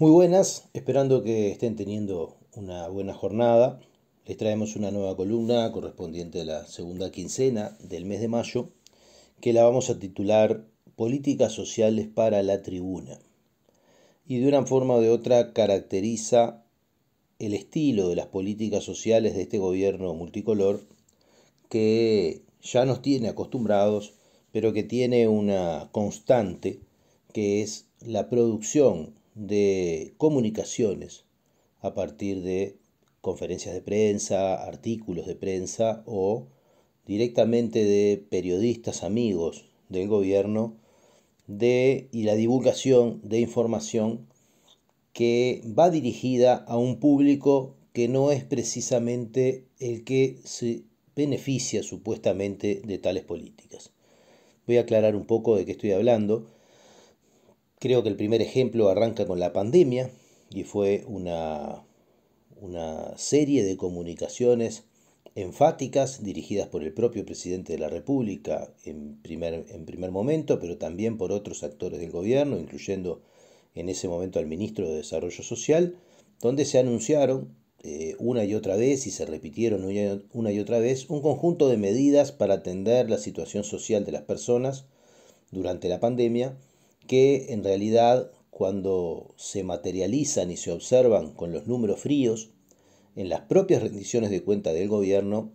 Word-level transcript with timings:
Muy 0.00 0.10
buenas, 0.10 0.68
esperando 0.72 1.22
que 1.22 1.52
estén 1.52 1.76
teniendo 1.76 2.36
una 2.56 2.88
buena 2.88 3.14
jornada. 3.14 3.78
Les 4.26 4.36
traemos 4.36 4.74
una 4.74 4.90
nueva 4.90 5.16
columna 5.16 5.70
correspondiente 5.70 6.40
a 6.40 6.44
la 6.44 6.66
segunda 6.66 7.12
quincena 7.12 7.78
del 7.78 8.04
mes 8.04 8.20
de 8.20 8.26
mayo, 8.26 8.70
que 9.40 9.52
la 9.52 9.62
vamos 9.62 9.90
a 9.90 10.00
titular 10.00 10.64
Políticas 10.96 11.52
Sociales 11.52 12.08
para 12.12 12.42
la 12.42 12.60
Tribuna. 12.60 13.20
Y 14.26 14.40
de 14.40 14.48
una 14.48 14.66
forma 14.66 14.94
o 14.94 15.00
de 15.00 15.10
otra 15.10 15.52
caracteriza 15.52 16.64
el 17.38 17.54
estilo 17.54 18.08
de 18.08 18.16
las 18.16 18.26
políticas 18.26 18.82
sociales 18.82 19.36
de 19.36 19.42
este 19.42 19.58
gobierno 19.58 20.12
multicolor 20.12 20.80
que 21.68 22.42
ya 22.62 22.84
nos 22.84 23.00
tiene 23.00 23.28
acostumbrados, 23.28 24.14
pero 24.50 24.72
que 24.72 24.82
tiene 24.82 25.28
una 25.28 25.88
constante 25.92 26.80
que 27.32 27.62
es 27.62 27.86
la 28.00 28.28
producción 28.28 29.14
de 29.34 30.14
comunicaciones 30.16 31.24
a 31.80 31.94
partir 31.94 32.42
de 32.42 32.76
conferencias 33.20 33.74
de 33.74 33.82
prensa, 33.82 34.62
artículos 34.62 35.26
de 35.26 35.34
prensa 35.34 36.02
o 36.06 36.46
directamente 37.06 37.84
de 37.84 38.24
periodistas 38.28 39.02
amigos 39.02 39.64
del 39.88 40.08
gobierno 40.08 40.76
de, 41.46 42.08
y 42.12 42.22
la 42.24 42.34
divulgación 42.34 43.20
de 43.22 43.40
información 43.40 44.26
que 45.12 45.62
va 45.78 45.90
dirigida 45.90 46.56
a 46.56 46.76
un 46.76 46.98
público 46.98 47.76
que 47.92 48.08
no 48.08 48.32
es 48.32 48.44
precisamente 48.44 49.64
el 49.78 50.04
que 50.04 50.38
se 50.44 50.82
beneficia 51.14 51.82
supuestamente 51.82 52.82
de 52.84 52.98
tales 52.98 53.22
políticas. 53.24 53.92
Voy 54.66 54.78
a 54.78 54.80
aclarar 54.80 55.14
un 55.14 55.26
poco 55.26 55.56
de 55.56 55.64
qué 55.64 55.72
estoy 55.72 55.92
hablando. 55.92 56.46
Creo 57.84 58.02
que 58.02 58.08
el 58.08 58.16
primer 58.16 58.40
ejemplo 58.40 58.88
arranca 58.88 59.26
con 59.26 59.38
la 59.38 59.52
pandemia 59.52 60.10
y 60.48 60.64
fue 60.64 61.04
una, 61.06 61.84
una 62.58 63.12
serie 63.18 63.62
de 63.62 63.76
comunicaciones 63.76 64.84
enfáticas 65.34 66.24
dirigidas 66.24 66.68
por 66.68 66.82
el 66.82 66.94
propio 66.94 67.26
presidente 67.26 67.74
de 67.74 67.78
la 67.78 67.90
República 67.90 68.72
en 68.86 69.20
primer, 69.20 69.66
en 69.68 69.84
primer 69.84 70.12
momento, 70.12 70.58
pero 70.58 70.78
también 70.78 71.18
por 71.18 71.30
otros 71.30 71.62
actores 71.62 72.00
del 72.00 72.10
gobierno, 72.10 72.58
incluyendo 72.58 73.20
en 73.74 73.90
ese 73.90 74.08
momento 74.08 74.38
al 74.38 74.46
ministro 74.46 74.88
de 74.88 74.96
Desarrollo 74.96 75.42
Social, 75.42 75.98
donde 76.40 76.64
se 76.64 76.78
anunciaron 76.78 77.54
eh, 77.82 78.16
una 78.18 78.46
y 78.46 78.54
otra 78.54 78.76
vez 78.76 79.06
y 79.06 79.10
se 79.10 79.26
repitieron 79.26 79.84
una 80.32 80.52
y 80.52 80.58
otra 80.58 80.78
vez 80.78 81.10
un 81.10 81.20
conjunto 81.20 81.68
de 81.68 81.76
medidas 81.76 82.32
para 82.32 82.54
atender 82.54 83.10
la 83.10 83.18
situación 83.18 83.62
social 83.62 84.06
de 84.06 84.12
las 84.12 84.22
personas 84.22 84.86
durante 85.50 85.90
la 85.90 86.00
pandemia 86.00 86.56
que 87.06 87.52
en 87.52 87.64
realidad 87.64 88.30
cuando 88.50 89.34
se 89.36 89.64
materializan 89.64 90.50
y 90.50 90.56
se 90.56 90.70
observan 90.70 91.32
con 91.32 91.52
los 91.52 91.66
números 91.66 92.00
fríos 92.00 92.50
en 93.16 93.28
las 93.28 93.42
propias 93.42 93.82
rendiciones 93.82 94.30
de 94.30 94.42
cuenta 94.42 94.72
del 94.72 94.88
gobierno, 94.88 95.52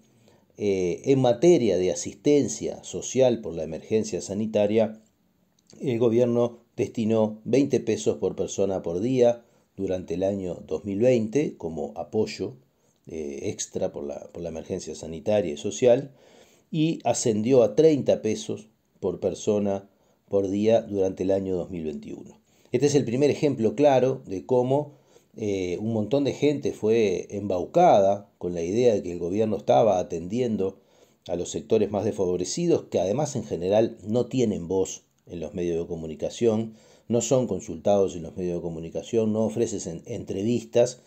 eh, 0.58 1.02
en 1.05 1.22
materia 1.22 1.77
de 1.77 1.92
asistencia 1.92 2.83
social 2.83 3.39
por 3.42 3.53
la 3.53 3.64
emergencia 3.64 4.22
sanitaria, 4.22 5.02
el 5.80 6.00
gobierno 6.00 6.59
destinó 6.75 7.39
20 7.45 7.80
pesos 7.81 8.17
por 8.17 8.36
persona 8.36 8.81
por 8.81 9.00
día 9.00 9.45
durante 9.77 10.16
el 10.16 10.23
año 10.23 10.55
2020 10.67 11.55
como 11.58 11.94
apoyo 11.95 12.58
eh, 13.08 13.39
extra 13.44 13.92
por 13.92 14.03
la, 14.03 14.27
por 14.33 14.44
la 14.44 14.50
emergencia 14.50 14.95
sanitaria 14.95 15.53
y 15.53 15.58
social 15.58 16.11
y 16.72 17.00
ascendió 17.05 17.64
a 17.64 17.75
30 17.75 18.22
pesos 18.22 18.67
por 19.00 19.20
persona 19.20 19.89
por 20.30 20.49
día 20.49 20.81
durante 20.81 21.23
el 21.23 21.31
año 21.31 21.55
2021. 21.58 22.39
Este 22.72 22.85
es 22.85 22.95
el 22.95 23.03
primer 23.03 23.31
ejemplo 23.31 23.75
claro 23.75 24.22
de 24.25 24.45
cómo 24.45 24.94
eh, 25.36 25.77
un 25.80 25.94
montón 25.94 26.23
de 26.23 26.33
gente 26.33 26.71
fue 26.71 27.27
embaucada 27.31 28.30
con 28.38 28.53
la 28.53 28.61
idea 28.61 28.94
de 28.94 29.03
que 29.03 29.11
el 29.11 29.19
gobierno 29.19 29.58
estaba 29.58 29.99
atendiendo 29.99 30.80
a 31.27 31.36
los 31.36 31.49
sectores 31.49 31.92
más 31.92 32.05
desfavorecidos, 32.05 32.83
que 32.86 32.99
además 32.99 33.36
en 33.36 33.43
general 33.43 33.98
no 34.03 34.27
tienen 34.27 34.67
voz 34.67 35.03
en 35.27 35.39
los 35.39 35.53
medios 35.53 35.80
de 35.80 35.87
comunicación, 35.87 36.76
no 37.08 37.21
son 37.21 37.48
consultados 37.48 38.15
en 38.15 38.23
los 38.23 38.36
medios 38.36 38.55
de 38.55 38.61
comunicación, 38.61 39.33
no 39.33 39.45
ofrecen 39.45 40.03
entrevistas, 40.05 41.02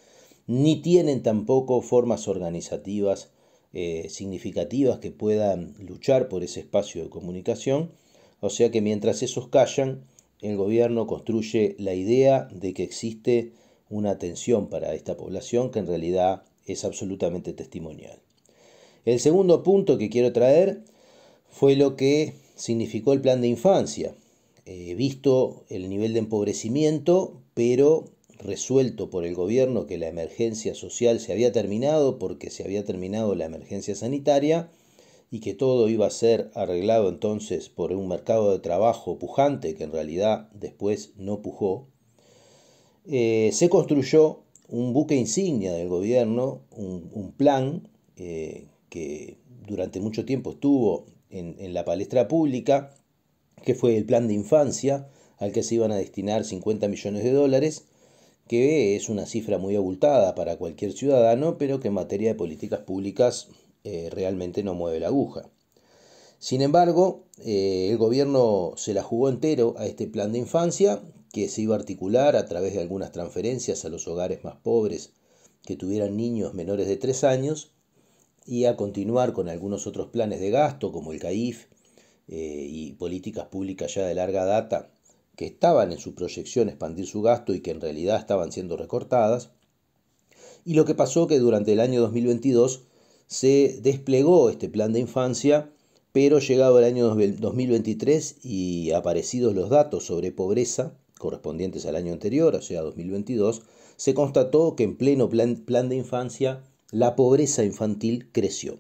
ni 0.46 0.82
tienen 0.82 1.22
tampoco 1.22 1.80
formas 1.82 2.26
organizativas 2.28 3.30
eh, 3.72 4.08
significativas 4.10 4.98
que 4.98 5.10
puedan 5.10 5.74
luchar 5.78 6.28
por 6.28 6.42
ese 6.42 6.60
espacio 6.60 7.02
de 7.02 7.10
comunicación 7.10 7.90
o 8.42 8.50
sea 8.50 8.72
que 8.72 8.80
mientras 8.80 9.22
esos 9.22 9.46
callan, 9.46 10.02
el 10.40 10.56
gobierno 10.56 11.06
construye 11.06 11.76
la 11.78 11.94
idea 11.94 12.48
de 12.52 12.74
que 12.74 12.82
existe 12.82 13.52
una 13.88 14.10
atención 14.10 14.66
para 14.68 14.94
esta 14.94 15.16
población 15.16 15.70
que 15.70 15.78
en 15.78 15.86
realidad 15.86 16.42
es 16.66 16.84
absolutamente 16.84 17.52
testimonial. 17.52 18.18
El 19.04 19.20
segundo 19.20 19.62
punto 19.62 19.96
que 19.96 20.10
quiero 20.10 20.32
traer 20.32 20.82
fue 21.50 21.76
lo 21.76 21.94
que 21.94 22.34
significó 22.56 23.12
el 23.12 23.20
plan 23.20 23.40
de 23.42 23.48
infancia, 23.48 24.12
eh, 24.66 24.94
visto 24.96 25.62
el 25.68 25.88
nivel 25.88 26.12
de 26.12 26.18
empobrecimiento, 26.18 27.40
pero 27.54 28.06
resuelto 28.40 29.08
por 29.08 29.24
el 29.24 29.36
gobierno 29.36 29.86
que 29.86 29.98
la 29.98 30.08
emergencia 30.08 30.74
social 30.74 31.20
se 31.20 31.32
había 31.32 31.52
terminado 31.52 32.18
porque 32.18 32.50
se 32.50 32.64
había 32.64 32.84
terminado 32.84 33.36
la 33.36 33.44
emergencia 33.44 33.94
sanitaria, 33.94 34.68
y 35.32 35.40
que 35.40 35.54
todo 35.54 35.88
iba 35.88 36.06
a 36.06 36.10
ser 36.10 36.50
arreglado 36.54 37.08
entonces 37.08 37.70
por 37.70 37.90
un 37.92 38.06
mercado 38.06 38.52
de 38.52 38.58
trabajo 38.58 39.18
pujante 39.18 39.74
que 39.74 39.84
en 39.84 39.90
realidad 39.90 40.50
después 40.52 41.14
no 41.16 41.40
pujó, 41.40 41.88
eh, 43.06 43.48
se 43.54 43.70
construyó 43.70 44.42
un 44.68 44.92
buque 44.92 45.16
insignia 45.16 45.72
del 45.72 45.88
gobierno, 45.88 46.60
un, 46.76 47.32
plan 47.34 47.88
eh, 48.16 48.66
que 48.90 49.38
durante 49.66 50.00
mucho 50.00 50.26
tiempo 50.26 50.52
estuvo 50.52 51.06
en, 51.30 51.56
en 51.58 51.72
la 51.72 51.86
palestra 51.86 52.28
pública, 52.28 52.94
que 53.64 53.74
fue 53.74 53.96
el 53.96 54.04
plan 54.04 54.28
de 54.28 54.34
infancia, 54.34 55.08
al 55.38 55.52
que 55.52 55.62
se 55.62 55.76
iban 55.76 55.92
a 55.92 55.96
destinar 55.96 56.44
50 56.44 56.88
millones 56.88 57.24
de 57.24 57.32
dólares, 57.32 57.86
que 58.48 58.96
es 58.96 59.08
una 59.08 59.24
cifra 59.24 59.56
muy 59.56 59.76
abultada 59.76 60.34
para 60.34 60.56
cualquier 60.56 60.92
ciudadano, 60.92 61.56
pero 61.56 61.80
que 61.80 61.88
en 61.88 61.94
materia 61.94 62.28
de 62.28 62.34
políticas 62.34 62.80
públicas 62.80 63.48
eh, 63.84 64.08
realmente 64.10 64.62
no 64.62 64.74
mueve 64.74 65.00
la 65.00 65.08
aguja. 65.08 65.50
Sin 66.38 66.60
embargo, 66.60 67.24
eh, 67.38 67.88
el 67.90 67.98
gobierno 67.98 68.72
se 68.76 68.94
la 68.94 69.02
jugó 69.02 69.28
entero 69.28 69.74
a 69.78 69.86
este 69.86 70.06
plan 70.06 70.32
de 70.32 70.38
infancia, 70.38 71.00
que 71.32 71.48
se 71.48 71.62
iba 71.62 71.74
a 71.74 71.78
articular 71.78 72.36
a 72.36 72.46
través 72.46 72.74
de 72.74 72.80
algunas 72.80 73.12
transferencias 73.12 73.84
a 73.84 73.88
los 73.88 74.06
hogares 74.08 74.44
más 74.44 74.56
pobres 74.56 75.12
que 75.64 75.76
tuvieran 75.76 76.16
niños 76.16 76.52
menores 76.52 76.88
de 76.88 76.96
3 76.96 77.24
años, 77.24 77.72
y 78.44 78.64
a 78.64 78.76
continuar 78.76 79.32
con 79.32 79.48
algunos 79.48 79.86
otros 79.86 80.08
planes 80.08 80.40
de 80.40 80.50
gasto, 80.50 80.90
como 80.90 81.12
el 81.12 81.20
CAIF 81.20 81.66
eh, 82.28 82.66
y 82.68 82.92
políticas 82.94 83.46
públicas 83.46 83.94
ya 83.94 84.04
de 84.04 84.14
larga 84.14 84.44
data, 84.44 84.90
que 85.36 85.46
estaban 85.46 85.92
en 85.92 85.98
su 85.98 86.14
proyección 86.14 86.68
expandir 86.68 87.06
su 87.06 87.22
gasto 87.22 87.54
y 87.54 87.60
que 87.60 87.70
en 87.70 87.80
realidad 87.80 88.18
estaban 88.18 88.52
siendo 88.52 88.76
recortadas. 88.76 89.50
Y 90.64 90.74
lo 90.74 90.84
que 90.84 90.94
pasó 90.94 91.26
que 91.26 91.38
durante 91.38 91.72
el 91.72 91.80
año 91.80 92.00
2022 92.00 92.82
se 93.32 93.78
desplegó 93.80 94.50
este 94.50 94.68
plan 94.68 94.92
de 94.92 95.00
infancia, 95.00 95.70
pero 96.12 96.38
llegado 96.38 96.78
el 96.78 96.84
año 96.84 97.08
2023 97.08 98.44
y 98.44 98.90
aparecidos 98.90 99.54
los 99.54 99.70
datos 99.70 100.04
sobre 100.04 100.32
pobreza 100.32 100.98
correspondientes 101.18 101.86
al 101.86 101.96
año 101.96 102.12
anterior, 102.12 102.54
o 102.54 102.60
sea 102.60 102.82
2022, 102.82 103.62
se 103.96 104.12
constató 104.12 104.76
que 104.76 104.84
en 104.84 104.98
pleno 104.98 105.30
plan, 105.30 105.56
plan 105.64 105.88
de 105.88 105.96
infancia 105.96 106.62
la 106.90 107.16
pobreza 107.16 107.64
infantil 107.64 108.28
creció. 108.32 108.76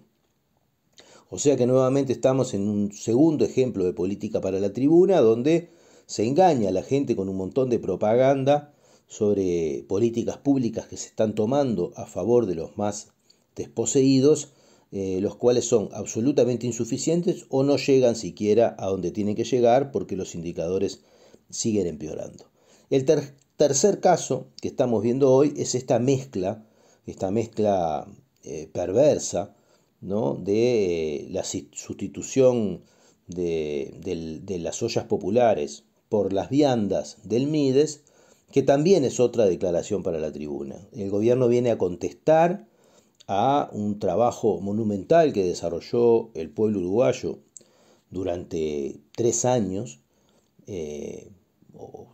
O 1.30 1.38
sea 1.38 1.56
que 1.56 1.66
nuevamente 1.66 2.12
estamos 2.12 2.52
en 2.52 2.68
un 2.68 2.92
segundo 2.92 3.46
ejemplo 3.46 3.84
de 3.86 3.94
política 3.94 4.42
para 4.42 4.60
la 4.60 4.74
tribuna, 4.74 5.22
donde 5.22 5.70
se 6.04 6.26
engaña 6.26 6.68
a 6.68 6.72
la 6.72 6.82
gente 6.82 7.16
con 7.16 7.30
un 7.30 7.38
montón 7.38 7.70
de 7.70 7.78
propaganda 7.78 8.74
sobre 9.06 9.86
políticas 9.88 10.36
públicas 10.36 10.88
que 10.88 10.98
se 10.98 11.08
están 11.08 11.34
tomando 11.34 11.94
a 11.96 12.04
favor 12.04 12.44
de 12.44 12.56
los 12.56 12.76
más 12.76 13.12
desposeídos, 13.56 14.52
eh, 14.90 15.20
los 15.22 15.36
cuales 15.36 15.64
son 15.64 15.88
absolutamente 15.92 16.66
insuficientes 16.66 17.46
o 17.48 17.62
no 17.62 17.76
llegan 17.76 18.14
siquiera 18.14 18.76
a 18.78 18.88
donde 18.88 19.10
tienen 19.10 19.34
que 19.34 19.44
llegar 19.44 19.90
porque 19.90 20.16
los 20.16 20.34
indicadores 20.34 21.00
siguen 21.48 21.86
empeorando. 21.86 22.44
El 22.90 23.06
tercer 23.56 24.00
caso 24.00 24.48
que 24.60 24.68
estamos 24.68 25.02
viendo 25.02 25.32
hoy 25.32 25.54
es 25.56 25.74
esta 25.74 25.98
mezcla, 25.98 26.66
esta 27.06 27.30
mezcla 27.30 28.06
eh, 28.44 28.68
perversa, 28.70 29.54
¿no? 30.02 30.34
de 30.34 31.22
eh, 31.24 31.28
la 31.30 31.44
sustitución 31.44 32.82
de, 33.28 33.94
de, 34.44 34.58
las 34.58 34.82
ollas 34.82 35.04
populares 35.04 35.84
por 36.08 36.32
las 36.32 36.50
viandas 36.50 37.16
del 37.24 37.46
Mides, 37.46 38.02
que 38.50 38.62
también 38.62 39.04
es 39.04 39.20
otra 39.20 39.46
declaración 39.46 40.02
para 40.02 40.18
la 40.18 40.32
tribuna. 40.32 40.76
El 40.92 41.08
gobierno 41.08 41.48
viene 41.48 41.70
a 41.70 41.78
contestar 41.78 42.66
a 43.32 43.70
un 43.72 43.98
trabajo 43.98 44.60
monumental 44.60 45.32
que 45.32 45.44
desarrolló 45.44 46.30
el 46.34 46.50
pueblo 46.50 46.80
uruguayo 46.80 47.38
durante 48.10 49.00
tres 49.16 49.44
años, 49.44 50.00
eh, 50.66 51.30
o, 51.74 52.08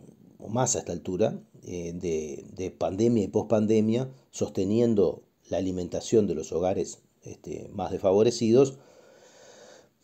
más 0.48 0.76
a 0.76 0.78
esta 0.78 0.92
altura, 0.92 1.38
eh, 1.64 1.92
de, 1.92 2.70
pandemia 2.70 3.24
y 3.24 3.28
pospandemia, 3.28 4.08
sosteniendo 4.30 5.22
la 5.50 5.58
alimentación 5.58 6.26
de 6.26 6.34
los 6.34 6.52
hogares 6.52 7.00
este, 7.22 7.68
más 7.72 7.90
desfavorecidos, 7.90 8.78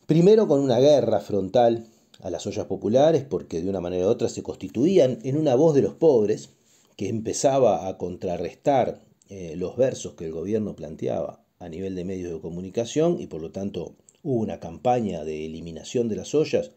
primero 0.06 0.48
con 0.48 0.60
una 0.60 0.80
guerra 0.80 1.20
frontal 1.20 1.86
a 2.20 2.30
las 2.30 2.46
ollas 2.46 2.66
populares, 2.66 3.24
porque 3.24 3.60
de 3.62 3.70
una 3.70 3.80
manera 3.80 4.06
u 4.06 4.08
otra 4.08 4.28
se 4.28 4.42
constituían 4.42 5.20
en 5.22 5.36
una 5.36 5.54
voz 5.54 5.74
de 5.74 5.82
los 5.82 5.94
pobres, 5.94 6.50
que 6.96 7.08
empezaba 7.08 7.88
a 7.88 7.98
contrarrestar 7.98 9.00
eh, 9.28 9.54
los 9.56 9.76
versos 9.76 10.14
que 10.14 10.26
el 10.26 10.32
gobierno 10.32 10.76
planteaba 10.76 11.44
a 11.58 11.68
nivel 11.68 11.94
de 11.94 12.04
medios 12.04 12.32
de 12.32 12.40
comunicación 12.40 13.20
y 13.20 13.26
por 13.26 13.40
lo 13.40 13.50
tanto 13.50 13.96
hubo 14.22 14.40
una 14.40 14.60
campaña 14.60 15.24
de 15.24 15.46
eliminación 15.46 16.08
de 16.08 16.16
las 16.16 16.34
ollas 16.34 16.72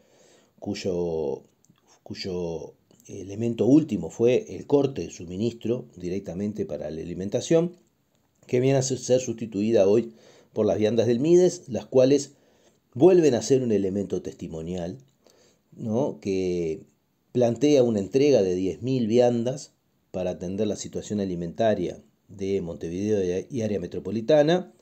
cuyo, 0.59 1.43
cuyo 2.03 2.73
elemento 3.07 3.65
último 3.65 4.09
fue 4.09 4.45
el 4.55 4.65
corte 4.65 5.03
de 5.03 5.09
suministro 5.09 5.85
directamente 5.95 6.65
para 6.65 6.89
la 6.89 7.01
alimentación, 7.01 7.75
que 8.45 8.59
viene 8.59 8.77
a 8.77 8.81
ser 8.81 9.19
sustituida 9.19 9.87
hoy 9.87 10.13
por 10.53 10.65
las 10.65 10.77
viandas 10.77 11.07
del 11.07 11.19
Mides, 11.19 11.63
las 11.67 11.85
cuales 11.85 12.33
vuelven 12.93 13.35
a 13.35 13.41
ser 13.41 13.61
un 13.61 13.71
elemento 13.71 14.21
testimonial, 14.21 14.97
¿no? 15.71 16.19
que 16.19 16.81
plantea 17.31 17.83
una 17.83 17.99
entrega 17.99 18.41
de 18.41 18.57
10.000 18.57 19.07
viandas 19.07 19.73
para 20.11 20.31
atender 20.31 20.67
la 20.67 20.75
situación 20.75 21.19
alimentaria 21.19 22.01
de 22.27 22.61
Montevideo 22.61 23.45
y 23.49 23.61
área 23.61 23.79
metropolitana, 23.79 24.73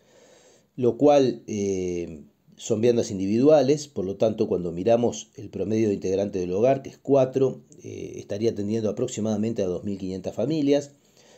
lo 0.76 0.98
cual 0.98 1.44
eh, 1.48 2.24
son 2.58 2.82
viandas 2.82 3.12
individuales, 3.12 3.88
por 3.88 4.06
lo 4.06 4.16
tanto 4.18 4.48
cuando 4.48 4.72
miramos 4.72 5.30
el 5.36 5.50
promedio 5.50 5.90
de 5.90 5.96
integrante 5.96 6.40
del 6.40 6.54
hogar, 6.54 6.82
que 6.82 6.90
es 6.90 6.98
4, 6.98 7.62
eh, 7.84 8.14
estaría 8.18 8.52
atendiendo 8.52 8.90
aproximadamente 8.90 9.64
a 9.64 9.68
2.500 9.68 10.34
familias, 10.34 10.92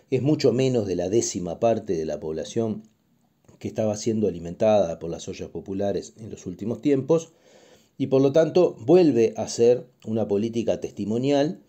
es 0.09 0.21
mucho 0.21 0.53
menos 0.53 0.87
de 0.87 0.95
la 0.95 1.09
décima 1.09 1.59
parte 1.59 1.97
de 1.97 2.05
la 2.05 2.19
población 2.19 2.83
que 3.59 3.67
estaba 3.67 3.97
siendo 3.97 4.27
alimentada 4.27 4.99
por 4.99 5.09
las 5.09 5.27
ollas 5.27 5.49
populares 5.49 6.13
en 6.17 6.29
los 6.29 6.45
últimos 6.45 6.81
tiempos, 6.81 7.33
y 7.97 8.07
por 8.07 8.21
lo 8.21 8.31
tanto 8.31 8.77
vuelve 8.79 9.33
a 9.37 9.47
ser 9.47 9.87
una 10.05 10.27
política 10.27 10.79
testimonial 10.79 11.61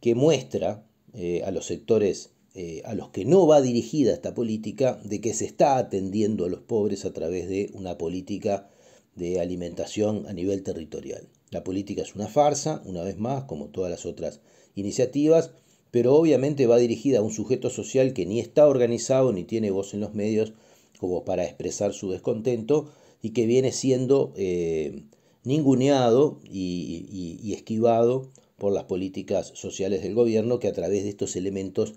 que 0.00 0.14
muestra 0.14 0.86
eh, 1.12 1.42
a 1.44 1.50
los 1.50 1.66
sectores 1.66 2.30
eh, 2.60 2.82
a 2.84 2.92
los 2.94 3.10
que 3.10 3.24
no 3.24 3.46
va 3.46 3.60
dirigida 3.60 4.12
esta 4.12 4.34
política 4.34 5.00
de 5.04 5.20
que 5.20 5.32
se 5.32 5.44
está 5.44 5.78
atendiendo 5.78 6.44
a 6.44 6.48
los 6.48 6.58
pobres 6.58 7.04
a 7.04 7.12
través 7.12 7.48
de 7.48 7.70
una 7.72 7.96
política 7.98 8.68
de 9.14 9.38
alimentación 9.38 10.26
a 10.26 10.32
nivel 10.32 10.64
territorial. 10.64 11.28
La 11.52 11.62
política 11.62 12.02
es 12.02 12.16
una 12.16 12.26
farsa, 12.26 12.82
una 12.84 13.04
vez 13.04 13.16
más, 13.16 13.44
como 13.44 13.66
todas 13.66 13.92
las 13.92 14.06
otras 14.06 14.40
iniciativas, 14.74 15.52
pero 15.92 16.16
obviamente 16.16 16.66
va 16.66 16.78
dirigida 16.78 17.20
a 17.20 17.22
un 17.22 17.30
sujeto 17.30 17.70
social 17.70 18.12
que 18.12 18.26
ni 18.26 18.40
está 18.40 18.66
organizado 18.66 19.32
ni 19.32 19.44
tiene 19.44 19.70
voz 19.70 19.94
en 19.94 20.00
los 20.00 20.14
medios 20.14 20.52
como 20.98 21.24
para 21.24 21.44
expresar 21.44 21.92
su 21.92 22.10
descontento 22.10 22.90
y 23.22 23.30
que 23.30 23.46
viene 23.46 23.70
siendo 23.70 24.32
eh, 24.36 25.04
ninguneado 25.44 26.40
y, 26.42 27.52
esquivado 27.54 28.32
por 28.56 28.72
las 28.72 28.84
políticas 28.84 29.52
sociales 29.54 30.02
del 30.02 30.16
gobierno 30.16 30.58
que 30.58 30.66
a 30.66 30.72
través 30.72 31.04
de 31.04 31.10
estos 31.10 31.36
elementos 31.36 31.94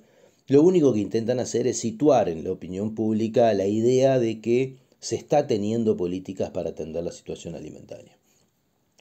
lo 0.51 0.63
único 0.63 0.91
que 0.91 0.99
intentan 0.99 1.39
hacer 1.39 1.65
es 1.65 1.79
situar 1.79 2.27
en 2.27 2.43
la 2.43 2.51
opinión 2.51 2.93
pública 2.93 3.53
la 3.53 3.67
idea 3.67 4.19
de 4.19 4.41
que 4.41 4.75
se 4.99 5.15
está 5.15 5.47
teniendo 5.47 5.95
políticas 5.95 6.49
para 6.49 6.71
atender 6.71 7.05
la 7.05 7.13
situación 7.13 7.55
alimentaria. 7.55 8.17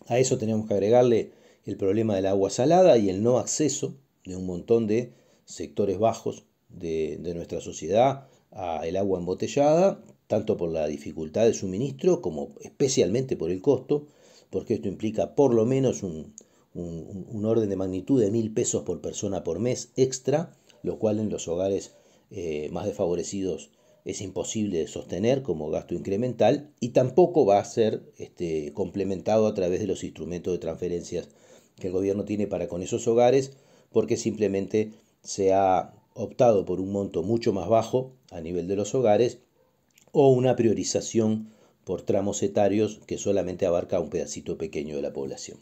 A 0.06 0.20
eso 0.20 0.38
tenemos 0.38 0.68
que 0.68 0.74
agregarle 0.74 1.32
el 1.64 1.76
problema 1.76 2.14
del 2.14 2.26
agua 2.26 2.50
salada 2.50 2.98
y 2.98 3.10
el 3.10 3.24
no 3.24 3.38
acceso 3.38 3.96
de 4.24 4.36
un 4.36 4.46
montón 4.46 4.86
de 4.86 5.12
sectores 5.44 5.98
bajos 5.98 6.44
de, 6.68 7.18
nuestra 7.34 7.60
sociedad 7.60 8.28
al 8.52 8.96
agua 8.96 9.18
embotellada, 9.18 10.04
tanto 10.28 10.56
por 10.56 10.70
la 10.70 10.86
dificultad 10.86 11.46
de 11.46 11.54
suministro 11.54 12.22
como 12.22 12.54
especialmente 12.60 13.36
por 13.36 13.50
el 13.50 13.60
costo, 13.60 14.06
porque 14.50 14.74
esto 14.74 14.86
implica 14.86 15.34
por 15.34 15.52
lo 15.52 15.66
menos 15.66 16.04
un, 16.04 16.32
orden 17.44 17.68
de 17.68 17.74
magnitud 17.74 18.20
de 18.20 18.30
mil 18.30 18.52
pesos 18.52 18.84
por 18.84 19.00
persona 19.00 19.42
por 19.42 19.58
mes 19.58 19.90
extra, 19.96 20.52
lo 20.82 20.98
cual 20.98 21.18
en 21.18 21.30
los 21.30 21.48
hogares 21.48 21.94
eh, 22.30 22.68
más 22.72 22.86
desfavorecidos 22.86 23.70
es 24.04 24.20
imposible 24.20 24.78
de 24.78 24.86
sostener 24.86 25.42
como 25.42 25.70
gasto 25.70 25.94
incremental 25.94 26.72
y 26.80 26.90
tampoco 26.90 27.44
va 27.44 27.58
a 27.58 27.64
ser 27.64 28.02
este, 28.18 28.72
complementado 28.72 29.46
a 29.46 29.54
través 29.54 29.80
de 29.80 29.86
los 29.86 30.04
instrumentos 30.04 30.52
de 30.52 30.58
transferencias 30.58 31.28
que 31.76 31.88
el 31.88 31.92
gobierno 31.92 32.24
tiene 32.24 32.46
para 32.46 32.68
con 32.68 32.82
esos 32.82 33.06
hogares 33.08 33.52
porque 33.90 34.16
simplemente 34.16 34.92
se 35.22 35.52
ha 35.52 35.94
optado 36.14 36.64
por 36.64 36.80
un 36.80 36.92
monto 36.92 37.22
mucho 37.22 37.52
más 37.52 37.68
bajo 37.68 38.12
a 38.30 38.40
nivel 38.40 38.68
de 38.68 38.76
los 38.76 38.94
hogares 38.94 39.38
o 40.12 40.28
una 40.28 40.56
priorización 40.56 41.50
por 41.84 42.02
tramos 42.02 42.42
etarios 42.42 43.00
que 43.06 43.18
solamente 43.18 43.66
abarca 43.66 44.00
un 44.00 44.10
pedacito 44.10 44.58
pequeño 44.58 44.96
de 44.96 45.02
la 45.02 45.12
población. 45.12 45.58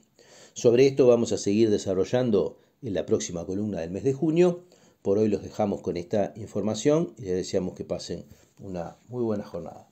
Sobre 0.53 0.87
esto 0.87 1.07
vamos 1.07 1.33
a 1.33 1.39
seguir 1.39 1.71
desarrollando 1.71 2.59
en 2.83 2.95
la 2.95 3.07
próxima 3.07 3.47
columna 3.47 3.81
del 3.81 3.91
mes 3.91 4.05
de 4.05 4.13
junio 4.13 4.65
por 5.03 5.19
hoy 5.19 5.29
los 5.29 5.43
dejamos 5.43 5.81
con 5.81 5.97
esta 5.97 6.33
información 6.37 7.15
y 7.17 7.23
les 7.23 7.37
deseamos 7.37 7.75
que 7.75 7.85
pasen 7.85 8.25
una 8.59 8.97
muy 9.09 9.23
buena 9.23 9.45
jornada. 9.45 9.89